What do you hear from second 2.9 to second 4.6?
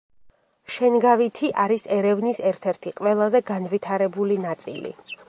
ყველაზე განვითარებული